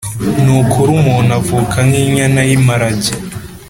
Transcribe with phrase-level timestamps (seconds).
[0.43, 3.11] ni ukuri umuntu avuka nk’inyana y’imparage